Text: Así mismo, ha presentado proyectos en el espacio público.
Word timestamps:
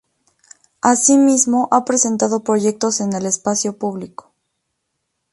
Así 0.81 1.15
mismo, 1.19 1.67
ha 1.69 1.85
presentado 1.85 2.43
proyectos 2.43 3.01
en 3.01 3.13
el 3.13 3.27
espacio 3.27 3.77
público. 3.77 4.33